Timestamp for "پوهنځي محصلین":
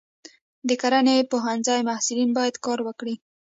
1.31-2.29